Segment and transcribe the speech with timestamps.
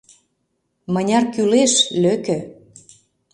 [0.93, 2.37] Мыняр кӱлеш— лӧкӧ.